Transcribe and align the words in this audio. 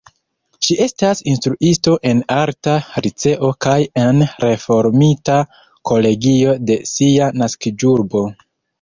Ŝi 0.67 0.77
estas 0.85 1.19
instruisto 1.33 1.93
en 2.13 2.23
Arta 2.37 2.75
Liceo 3.07 3.53
kaj 3.67 3.77
en 4.07 4.25
Reformita 4.47 5.39
Kolegio 5.93 6.61
de 6.69 6.83
sia 6.97 7.33
naskiĝurbo. 7.45 8.29